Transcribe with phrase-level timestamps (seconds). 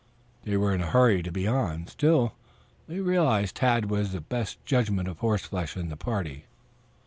[0.45, 2.33] They were in a hurry to be on, still,
[2.87, 6.45] they realized that Tad was the best judge of horseflesh in the party.